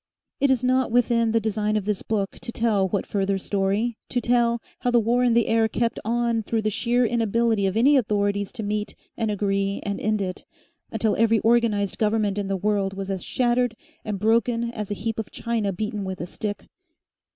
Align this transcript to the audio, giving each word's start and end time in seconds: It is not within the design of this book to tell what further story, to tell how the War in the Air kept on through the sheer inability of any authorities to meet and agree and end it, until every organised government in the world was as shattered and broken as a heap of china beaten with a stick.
It 0.39 0.49
is 0.49 0.63
not 0.63 0.89
within 0.89 1.31
the 1.31 1.39
design 1.39 1.77
of 1.77 1.85
this 1.85 2.01
book 2.01 2.39
to 2.41 2.51
tell 2.51 2.87
what 2.87 3.05
further 3.05 3.37
story, 3.37 3.99
to 4.09 4.19
tell 4.19 4.59
how 4.79 4.89
the 4.89 4.99
War 4.99 5.23
in 5.23 5.35
the 5.35 5.45
Air 5.45 5.67
kept 5.67 5.99
on 6.03 6.41
through 6.41 6.63
the 6.63 6.71
sheer 6.71 7.05
inability 7.05 7.67
of 7.67 7.77
any 7.77 7.95
authorities 7.95 8.51
to 8.53 8.63
meet 8.63 8.95
and 9.15 9.29
agree 9.29 9.79
and 9.83 10.01
end 10.01 10.19
it, 10.23 10.43
until 10.91 11.15
every 11.17 11.39
organised 11.41 11.99
government 11.99 12.39
in 12.39 12.47
the 12.47 12.57
world 12.57 12.95
was 12.95 13.11
as 13.11 13.23
shattered 13.23 13.75
and 14.03 14.17
broken 14.17 14.71
as 14.71 14.89
a 14.89 14.95
heap 14.95 15.19
of 15.19 15.29
china 15.29 15.71
beaten 15.71 16.03
with 16.03 16.19
a 16.19 16.25
stick. 16.25 16.65